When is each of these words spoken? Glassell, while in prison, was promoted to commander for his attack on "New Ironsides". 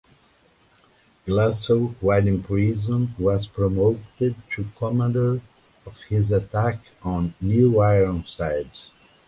Glassell, 1.27 1.93
while 2.01 2.25
in 2.27 2.41
prison, 2.41 3.13
was 3.19 3.45
promoted 3.45 4.33
to 4.49 4.67
commander 4.75 5.39
for 5.83 5.93
his 6.09 6.31
attack 6.31 6.79
on 7.03 7.35
"New 7.39 7.77
Ironsides". 7.79 8.89